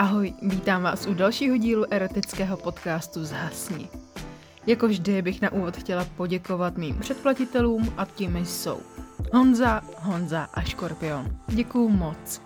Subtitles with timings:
[0.00, 3.88] Ahoj, vítám vás u dalšího dílu erotického podcastu Zhasni.
[4.66, 8.80] Jako vždy bych na úvod chtěla poděkovat mým předplatitelům a tím jsou
[9.32, 11.36] Honza, Honza a Škorpion.
[11.48, 12.42] Děkuju moc.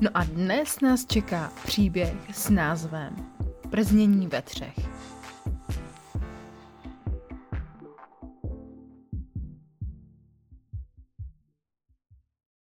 [0.00, 3.16] No a dnes nás čeká příběh s názvem
[3.70, 4.78] Prznění ve třech.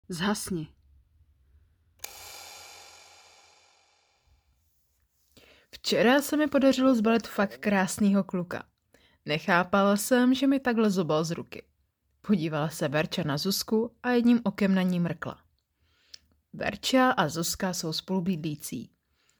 [0.09, 0.82] Zhasni.
[5.85, 8.65] Včera se mi podařilo zbalit fakt krásného kluka.
[9.27, 11.63] Nechápala jsem, že mi takhle zobal z ruky.
[12.21, 15.39] Podívala se Verča na Zuzku a jedním okem na ní mrkla.
[16.53, 18.91] Verča a Zuzka jsou spolubydlící.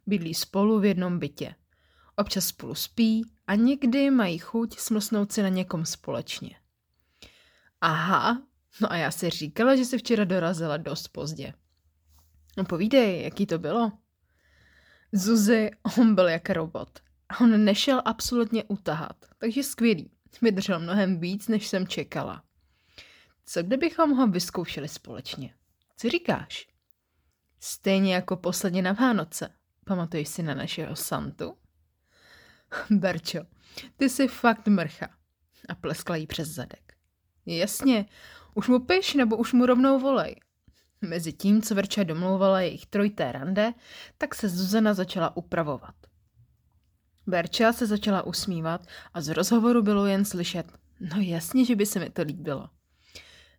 [0.07, 1.55] Bydlí spolu v jednom bytě.
[2.17, 6.57] Občas spolu spí a někdy mají chuť smlsnout si na někom společně.
[7.81, 8.43] Aha,
[8.81, 11.55] no a já si říkala, že se včera dorazila dost pozdě.
[12.57, 13.93] No povídej, jaký to bylo?
[15.13, 17.01] Zuzi, on byl jak robot.
[17.41, 20.11] On nešel absolutně utahat, takže skvělý.
[20.43, 22.43] Vydržel mnohem víc, než jsem čekala.
[23.45, 25.55] Co kdybychom ho vyzkoušeli společně?
[25.97, 26.69] Co říkáš?
[27.61, 29.51] Stejně jako posledně na Vánoce.
[29.85, 31.57] Pamatuješ si na našeho Santu?
[32.91, 33.41] Berčo,
[33.97, 35.09] ty jsi fakt mrcha.
[35.69, 36.95] A pleskla jí přes zadek.
[37.47, 38.07] Jasně,
[38.55, 40.37] už mu piš nebo už mu rovnou volej.
[41.03, 43.73] Mezi tím, co Verča domlouvala jejich trojité rande,
[44.19, 45.95] tak se Zuzana začala upravovat.
[47.27, 52.01] Verča se začala usmívat a z rozhovoru bylo jen slyšet, no jasně, že by se
[52.01, 52.69] mi to líbilo.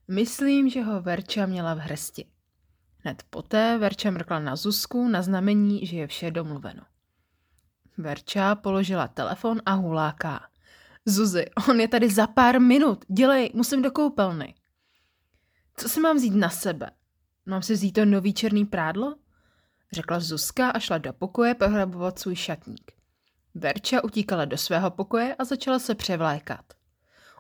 [0.08, 2.26] Myslím, že ho Verča měla v hrsti.
[2.98, 6.84] Hned poté Verča mrkla na Zuzku na znamení, že je vše domluveno.
[7.98, 10.48] Verča položila telefon a huláká.
[11.06, 14.56] Zuzi, on je tady za pár minut, dělej, musím do koupelny.
[15.78, 16.92] Co si mám vzít na sebe?
[17.46, 19.16] Mám si vzít to nový černý prádlo?
[19.92, 22.92] Řekla Zuzka a šla do pokoje pohrabovat svůj šatník.
[23.56, 26.66] Verča utíkala do svého pokoje a začala se převlékat.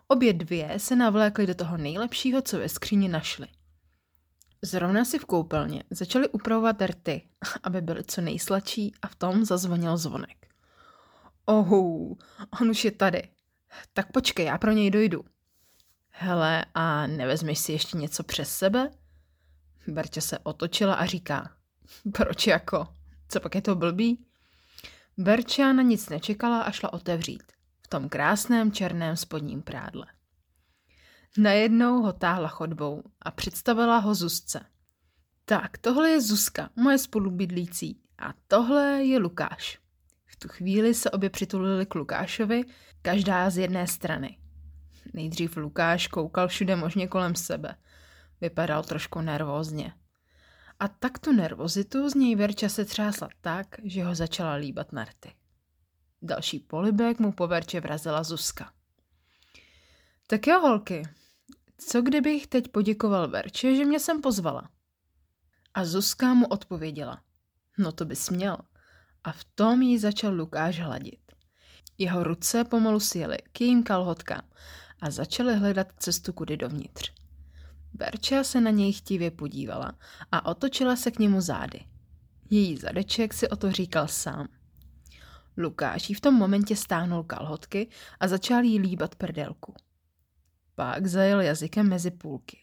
[0.07, 3.47] Obě dvě se navlékly do toho nejlepšího, co ve skříni našly.
[4.61, 7.29] Zrovna si v koupelně začali upravovat rty,
[7.63, 10.47] aby byly co nejsladší a v tom zazvonil zvonek.
[11.45, 12.17] Ohu,
[12.61, 13.29] on už je tady.
[13.93, 15.25] Tak počkej, já pro něj dojdu.
[16.09, 18.89] Hele, a nevezmeš si ještě něco přes sebe?
[19.87, 21.51] Berče se otočila a říká,
[22.13, 22.87] proč jako?
[23.29, 24.25] Co pak je to blbý?
[25.17, 27.43] Berča na nic nečekala a šla otevřít.
[27.81, 30.05] V tom krásném černém spodním prádle.
[31.37, 34.65] Najednou ho táhla chodbou a představila ho Zuzce.
[35.45, 39.79] Tak, tohle je Zuzka, moje spolubydlící, a tohle je Lukáš.
[40.25, 42.63] V tu chvíli se obě přitulili k Lukášovi,
[43.01, 44.37] každá z jedné strany.
[45.13, 47.75] Nejdřív Lukáš koukal všude možně kolem sebe.
[48.43, 49.93] Vypadal trošku nervózně.
[50.79, 55.05] A tak tu nervozitu z něj Verča se třásla tak, že ho začala líbat na
[55.05, 55.33] rty.
[56.21, 58.73] Další polibek mu po Verče vrazila Zuzka.
[60.27, 61.03] Tak jo, holky,
[61.77, 64.69] co kdybych teď poděkoval Verče, že mě sem pozvala?
[65.73, 67.21] A Zuzka mu odpověděla.
[67.77, 68.57] No to bys měl.
[69.23, 71.31] A v tom jí začal Lukáš hladit.
[71.97, 74.49] Jeho ruce pomalu sjeli k jejím kalhotkám
[75.01, 77.22] a začaly hledat cestu kudy dovnitř.
[77.93, 79.93] Berča se na něj chtivě podívala
[80.31, 81.79] a otočila se k němu zády.
[82.49, 84.47] Její zadeček si o to říkal sám.
[85.57, 87.89] Lukáš jí v tom momentě stáhnul kalhotky
[88.19, 89.73] a začal jí líbat prdelku.
[90.75, 92.57] Pak zajel jazykem mezi půlky.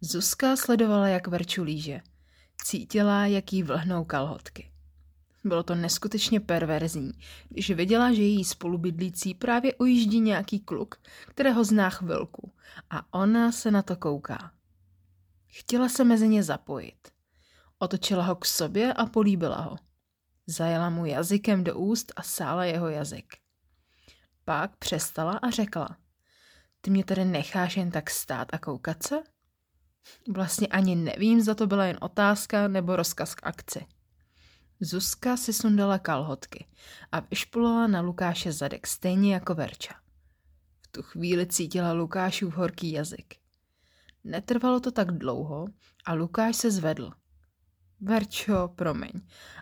[0.00, 2.00] Zuzka sledovala, jak Verču líže.
[2.64, 4.69] Cítila, jak jí vlhnou kalhotky.
[5.44, 7.12] Bylo to neskutečně perverzní,
[7.48, 10.94] když viděla, že její spolubydlící právě ujíždí nějaký kluk,
[11.28, 12.52] kterého zná chvilku
[12.90, 14.52] a ona se na to kouká.
[15.46, 17.08] Chtěla se mezi ně zapojit.
[17.78, 19.76] Otočila ho k sobě a políbila ho.
[20.46, 23.36] Zajela mu jazykem do úst a sála jeho jazyk.
[24.44, 25.96] Pak přestala a řekla.
[26.80, 29.22] Ty mě tady necháš jen tak stát a koukat se?
[30.28, 33.86] Vlastně ani nevím, za to byla jen otázka nebo rozkaz k akci.
[34.82, 36.66] Zuzka si sundala kalhotky
[37.12, 39.94] a vyšpulala na Lukáše zadek stejně jako Verča.
[40.82, 43.34] V tu chvíli cítila Lukášův horký jazyk.
[44.24, 45.66] Netrvalo to tak dlouho
[46.04, 47.10] a Lukáš se zvedl.
[48.00, 49.12] Verčo, promiň,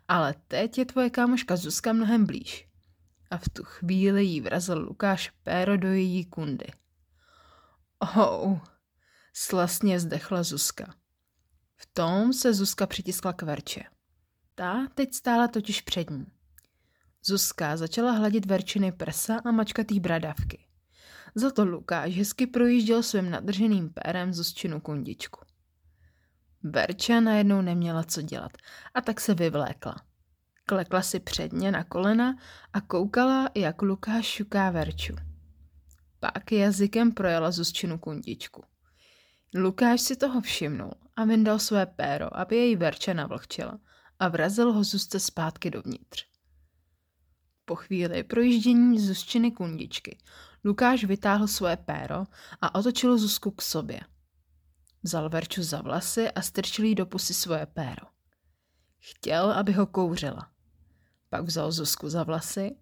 [0.09, 2.69] ale teď je tvoje kámoška Zuzka mnohem blíž.
[3.31, 6.67] A v tu chvíli jí vrazil Lukáš péro do její kundy.
[7.99, 8.59] Oh,
[9.35, 10.95] slasně zdechla Zuzka.
[11.77, 13.85] V tom se Zuzka přitiskla k Verče.
[14.59, 16.27] Ta teď stála totiž před ní.
[17.25, 20.67] Zuzka začala hladit Verčiny prsa a mačkatý bradavky.
[21.35, 25.41] Za to Lukáš hezky projížděl svým nadrženým pérem Zuzčinu kundičku.
[26.63, 28.53] Verča najednou neměla co dělat
[28.95, 29.97] a tak se vyvlékla.
[30.67, 32.37] Klekla si předně na kolena
[32.73, 35.17] a koukala, jak Lukáš šuká Verču.
[36.21, 38.65] Pak jazykem projela Zuzčinu kundičku.
[39.55, 43.79] Lukáš si toho všimnul a vyndal své péro, aby její Verča navlhčela
[44.19, 46.25] a vrazil ho Zuzce zpátky dovnitř.
[47.65, 50.19] Po chvíli projíždění Zuzčiny kundičky
[50.65, 52.25] Lukáš vytáhl své péro
[52.61, 54.01] a otočil Zuzku k sobě.
[55.03, 58.07] Vzal Verču za vlasy a strčil jí do pusy svoje péro.
[58.99, 60.51] Chtěl, aby ho kouřila.
[61.29, 62.77] Pak vzal Zuzku za vlasy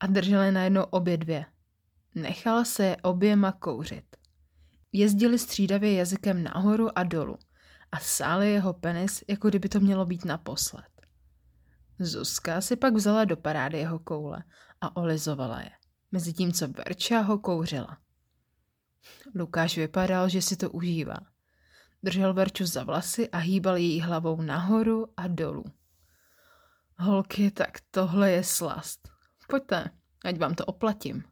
[0.00, 1.46] a držel je najednou obě dvě.
[2.14, 4.16] Nechal se je oběma kouřit.
[4.92, 7.38] Jezdili střídavě jazykem nahoru a dolu
[7.92, 10.90] a sáli jeho penis, jako kdyby to mělo být naposled.
[11.98, 14.44] Zuzka si pak vzala do parády jeho koule
[14.80, 15.70] a olizovala je,
[16.12, 17.98] mezi tím, co Verča ho kouřila.
[19.34, 21.16] Lukáš vypadal, že si to užívá.
[22.02, 25.64] Držel Verču za vlasy a hýbal její hlavou nahoru a dolů.
[26.98, 29.08] Holky, tak tohle je slast.
[29.48, 29.90] Pojďte,
[30.24, 31.24] ať vám to oplatím.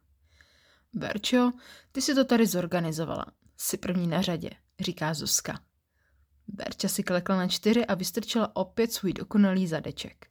[0.94, 1.52] Verčo,
[1.93, 3.26] ty si to tady zorganizovala.
[3.56, 4.50] Jsi první na řadě,
[4.81, 5.67] říká Zuzka.
[6.54, 10.26] Verča si klekla na čtyři a vystrčila opět svůj dokonalý zadeček.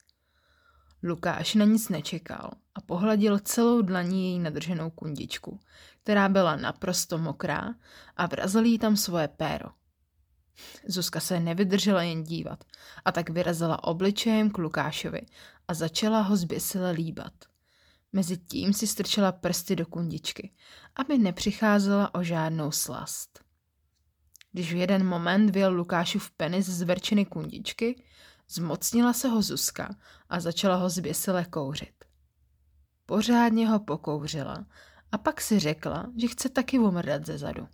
[1.02, 5.60] Lukáš na nic nečekal a pohladil celou dlaní její nadrženou kundičku,
[6.02, 7.74] která byla naprosto mokrá
[8.16, 9.68] a vrazil jí tam svoje péro.
[10.86, 12.64] Zuzka se nevydržela jen dívat
[13.04, 15.20] a tak vyrazila obličejem k Lukášovi
[15.68, 17.32] a začala ho zběsile líbat.
[18.12, 20.52] Mezitím si strčila prsty do kundičky,
[20.96, 23.47] aby nepřicházela o žádnou slast.
[24.58, 28.02] Když v jeden moment vyjel Lukášův penis z verčiny kundičky,
[28.48, 29.96] zmocnila se ho Zuzka
[30.28, 32.04] a začala ho zběsile kouřit.
[33.06, 34.66] Pořádně ho pokouřila
[35.12, 37.68] a pak si řekla, že chce taky umrdat ze zadu.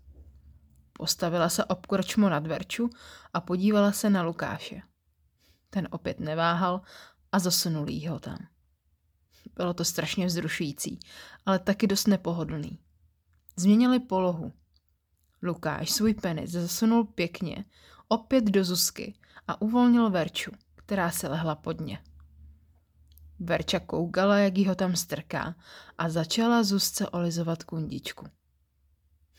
[0.93, 2.91] Postavila se obkorčmo nad Verču
[3.33, 4.83] a podívala se na Lukáše.
[5.71, 6.81] Ten opět neváhal
[7.33, 8.39] a zasunul jí ho tam.
[9.55, 11.01] Bylo to strašně vzrušující,
[11.47, 12.79] ale taky dost nepohodlný.
[13.57, 14.53] Změnili polohu.
[15.44, 17.64] Lukáš svůj penis zasunul pěkně,
[18.08, 19.14] opět do Zuzky
[19.49, 21.99] a uvolnil Verču, která se lehla pod ně.
[23.41, 25.55] Verča koukala, jak jí ho tam strká
[25.99, 28.26] a začala Zuzce olizovat kundičku.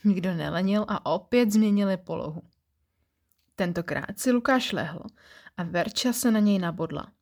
[0.04, 2.42] Nikdo nelenil a opět změnili polohu.
[3.54, 5.02] Tentokrát si Lukáš lehl
[5.56, 7.12] a Verča se na něj nabodla.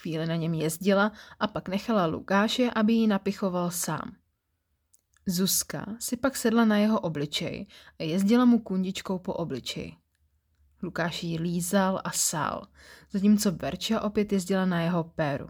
[0.00, 4.21] Chvíli na něm jezdila a pak nechala Lukáše, aby ji napichoval sám.
[5.26, 7.66] Zuzka si pak sedla na jeho obličej
[7.98, 9.96] a jezdila mu kundičkou po obličeji.
[10.82, 12.66] Lukáš ji lízal a sál,
[13.10, 15.48] zatímco Verča opět jezdila na jeho péru.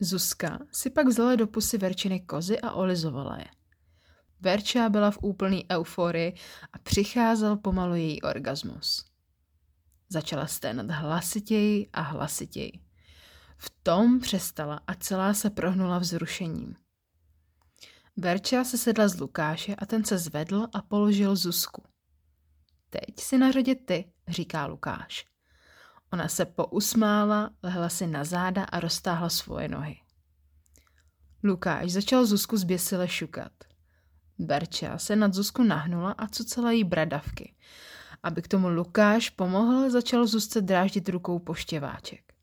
[0.00, 3.46] Zuzka si pak vzala do pusy Verčiny kozy a olizovala je.
[4.40, 6.34] Verča byla v úplný euforii
[6.72, 9.04] a přicházel pomalu její orgasmus.
[10.08, 12.72] Začala sténat hlasitěji a hlasitěji.
[13.58, 16.76] V tom přestala a celá se prohnula vzrušením.
[18.16, 21.82] Verča se sedla z Lukáše a ten se zvedl a položil Zuzku.
[22.90, 25.24] Teď si na řadě ty, říká Lukáš.
[26.12, 29.96] Ona se pousmála, lehla si na záda a roztáhla svoje nohy.
[31.44, 33.52] Lukáš začal Zuzku zběsile šukat.
[34.38, 37.54] Berča se nad Zuzku nahnula a cucela jí bradavky.
[38.22, 42.34] Aby k tomu Lukáš pomohl, začal Zuzce dráždit rukou poštěváček.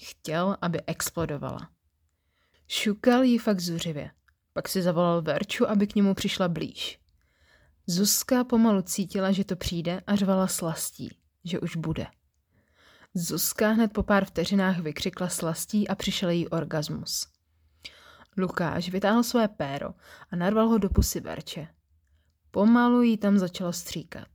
[0.00, 1.70] Chtěl, aby explodovala.
[2.68, 4.10] Šukal jí fakt zuřivě.
[4.58, 6.98] Pak si zavolal Verču, aby k němu přišla blíž.
[7.86, 12.06] Zuzka pomalu cítila, že to přijde a řvala slastí, že už bude.
[13.14, 17.26] Zuzka hned po pár vteřinách vykřikla slastí a přišel jí orgasmus.
[18.38, 19.88] Lukáš vytáhl své péro
[20.30, 21.68] a narval ho do pusy Verče.
[22.50, 24.28] Pomalu jí tam začalo stříkat.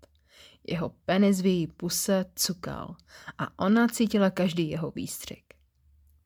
[0.67, 2.95] Jeho penis v její puse cukal
[3.37, 5.43] a ona cítila každý jeho výstřik.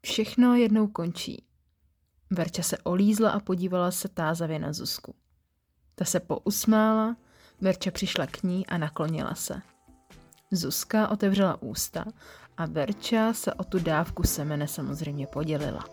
[0.01, 1.47] Všechno jednou končí.
[2.31, 5.15] Verča se olízla a podívala se tázavě na Zuzku.
[5.96, 7.15] Ta se pousmála,
[7.62, 9.62] Verča přišla k ní a naklonila se.
[10.51, 12.05] Zuzka otevřela ústa
[12.57, 15.86] a Verča se o tu dávku semene samozřejmě podělila.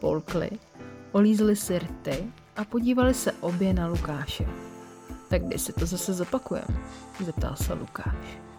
[0.00, 0.50] Polkli,
[1.12, 4.46] olízli si rty a podívali se obě na Lukáše.
[5.30, 6.66] Tak kdy si to zase zopakujeme?
[7.24, 8.51] zeptal se Lukáš.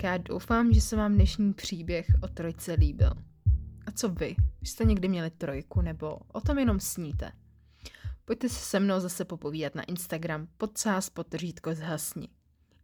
[0.00, 3.10] Tak já doufám, že se vám dnešní příběh o trojce líbil.
[3.86, 4.36] A co vy?
[4.62, 7.32] Jste někdy měli trojku nebo o tom jenom sníte?
[8.24, 12.28] Pojďte se se mnou zase popovídat na Instagram podsás potržítko zhasni.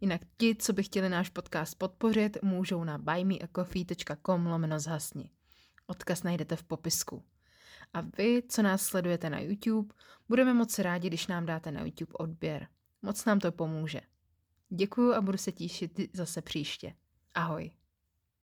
[0.01, 5.29] Jinak ti, co by chtěli náš podcast podpořit, můžou na buymeacoffee.com lomeno zhasni.
[5.87, 7.23] Odkaz najdete v popisku.
[7.93, 9.93] A vy, co nás sledujete na YouTube,
[10.29, 12.67] budeme moc rádi, když nám dáte na YouTube odběr.
[13.01, 14.01] Moc nám to pomůže.
[14.69, 16.93] Děkuju a budu se těšit zase příště.
[17.37, 17.76] Ahoj.